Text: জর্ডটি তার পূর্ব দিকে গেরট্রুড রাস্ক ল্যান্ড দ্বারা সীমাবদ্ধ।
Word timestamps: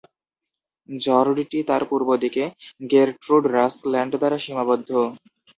জর্ডটি 0.89 1.59
তার 1.69 1.83
পূর্ব 1.89 2.09
দিকে 2.23 2.43
গেরট্রুড 2.91 3.43
রাস্ক 3.57 3.81
ল্যান্ড 3.93 4.13
দ্বারা 4.21 4.37
সীমাবদ্ধ। 4.45 4.89